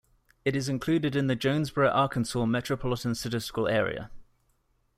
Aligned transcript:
It 0.43 0.55
is 0.55 0.67
included 0.67 1.15
in 1.15 1.27
the 1.27 1.35
Jonesboro, 1.35 1.89
Arkansas 1.89 2.47
Metropolitan 2.47 3.13
Statistical 3.13 3.67
Area. 3.67 4.09